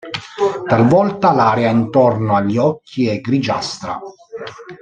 [0.65, 3.99] Talvolta l'area intorno agli occhi è grigiastra.